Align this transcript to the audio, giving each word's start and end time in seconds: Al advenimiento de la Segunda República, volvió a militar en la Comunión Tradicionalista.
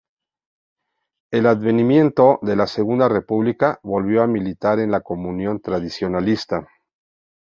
Al 1.39 1.45
advenimiento 1.49 2.39
de 2.41 2.55
la 2.55 2.65
Segunda 2.65 3.07
República, 3.07 3.79
volvió 3.83 4.23
a 4.23 4.27
militar 4.35 4.79
en 4.79 4.89
la 4.89 5.01
Comunión 5.01 5.59
Tradicionalista. 5.61 6.67